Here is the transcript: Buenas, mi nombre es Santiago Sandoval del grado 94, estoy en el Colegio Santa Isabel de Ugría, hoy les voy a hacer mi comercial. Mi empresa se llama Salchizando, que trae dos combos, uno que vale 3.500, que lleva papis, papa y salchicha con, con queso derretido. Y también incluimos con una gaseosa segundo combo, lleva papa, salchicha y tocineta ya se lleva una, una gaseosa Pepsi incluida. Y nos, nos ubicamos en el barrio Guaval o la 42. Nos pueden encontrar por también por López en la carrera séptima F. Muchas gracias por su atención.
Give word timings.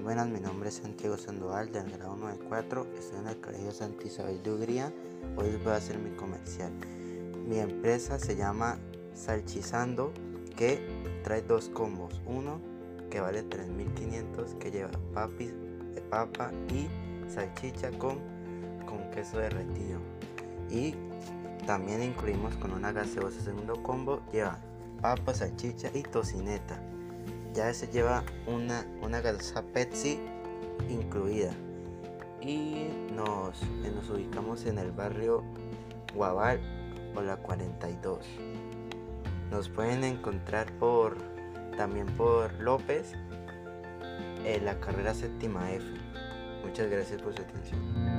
Buenas, 0.00 0.26
mi 0.28 0.40
nombre 0.40 0.68
es 0.68 0.76
Santiago 0.76 1.16
Sandoval 1.16 1.70
del 1.70 1.90
grado 1.92 2.16
94, 2.16 2.86
estoy 2.98 3.20
en 3.20 3.28
el 3.28 3.40
Colegio 3.40 3.72
Santa 3.72 4.06
Isabel 4.06 4.42
de 4.42 4.50
Ugría, 4.50 4.92
hoy 5.36 5.52
les 5.52 5.62
voy 5.62 5.72
a 5.72 5.76
hacer 5.76 5.98
mi 5.98 6.10
comercial. 6.16 6.72
Mi 7.46 7.58
empresa 7.58 8.18
se 8.18 8.34
llama 8.34 8.78
Salchizando, 9.14 10.12
que 10.56 10.80
trae 11.22 11.42
dos 11.42 11.68
combos, 11.68 12.20
uno 12.26 12.60
que 13.10 13.20
vale 13.20 13.48
3.500, 13.48 14.58
que 14.58 14.70
lleva 14.70 14.90
papis, 15.14 15.52
papa 16.10 16.50
y 16.72 16.88
salchicha 17.30 17.90
con, 17.98 18.18
con 18.86 19.10
queso 19.10 19.38
derretido. 19.38 20.00
Y 20.70 20.94
también 21.66 22.02
incluimos 22.02 22.56
con 22.56 22.72
una 22.72 22.92
gaseosa 22.92 23.40
segundo 23.40 23.82
combo, 23.82 24.20
lleva 24.32 24.58
papa, 25.00 25.32
salchicha 25.32 25.90
y 25.94 26.02
tocineta 26.02 26.80
ya 27.52 27.72
se 27.74 27.86
lleva 27.88 28.24
una, 28.46 28.86
una 29.02 29.20
gaseosa 29.20 29.62
Pepsi 29.62 30.20
incluida. 30.88 31.52
Y 32.40 32.88
nos, 33.14 33.62
nos 33.94 34.10
ubicamos 34.10 34.66
en 34.66 34.78
el 34.78 34.90
barrio 34.90 35.44
Guaval 36.14 36.60
o 37.14 37.22
la 37.22 37.36
42. 37.36 38.26
Nos 39.50 39.68
pueden 39.68 40.02
encontrar 40.02 40.72
por 40.78 41.16
también 41.76 42.06
por 42.16 42.52
López 42.54 43.12
en 44.44 44.64
la 44.64 44.78
carrera 44.80 45.14
séptima 45.14 45.70
F. 45.72 45.84
Muchas 46.64 46.90
gracias 46.90 47.22
por 47.22 47.34
su 47.34 47.42
atención. 47.42 48.11